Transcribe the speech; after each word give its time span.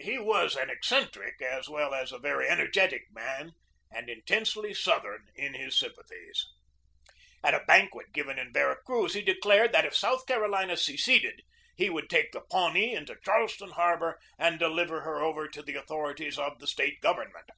He 0.00 0.16
was 0.18 0.56
an 0.56 0.70
eccentric 0.70 1.42
as 1.42 1.68
well 1.68 1.92
as 1.92 2.10
a 2.10 2.18
very 2.18 2.48
energetic 2.48 3.02
man, 3.12 3.52
and 3.92 4.08
intensely 4.08 4.72
Southern 4.72 5.26
in 5.34 5.52
his 5.52 5.78
sympathies. 5.78 6.46
At 7.44 7.52
a 7.52 7.62
banquet 7.66 8.10
given 8.14 8.38
in 8.38 8.54
Vera 8.54 8.78
Cruz 8.86 9.12
he 9.12 9.20
declared 9.20 9.72
that 9.74 9.84
if 9.84 9.94
South 9.94 10.24
Carolina 10.26 10.78
seceded 10.78 11.42
he 11.76 11.90
would 11.90 12.08
take 12.08 12.32
the 12.32 12.40
Pawnee 12.50 12.94
into 12.94 13.18
Charleston 13.22 13.72
harbor 13.72 14.18
and 14.38 14.58
deliver 14.58 15.02
her 15.02 15.20
over 15.20 15.46
to 15.46 15.60
the 15.60 15.66
THE 15.66 15.72
MIDSHIPMAN 15.72 15.84
CRUISE 15.84 15.84
35 15.84 15.84
authorities 15.84 16.38
of 16.38 16.58
the 16.58 16.66
State 16.66 17.02
government. 17.02 17.50